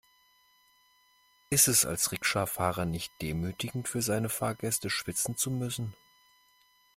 [1.51, 5.93] Ist es als Rikscha-Fahrer nicht demütigend, für seine Fahrgäste schwitzen zu müssen?